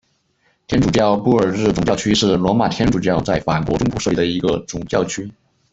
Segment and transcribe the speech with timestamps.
[0.65, 5.31] 天主教布尔日总教区是罗马天主教在法国中部设立的一个总教区。